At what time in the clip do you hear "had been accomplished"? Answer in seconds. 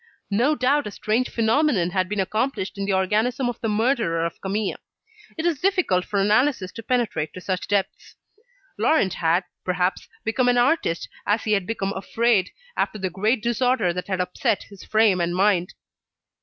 1.91-2.75